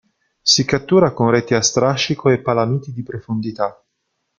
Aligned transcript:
Si 0.41 0.65
cattura 0.65 1.13
con 1.13 1.29
reti 1.29 1.53
a 1.53 1.61
strascico 1.61 2.31
e 2.31 2.41
palamiti 2.41 2.91
di 2.91 3.03
profondità. 3.03 3.85